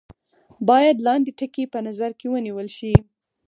[0.69, 2.93] باید لاندې ټکي په نظر کې ونیول شي.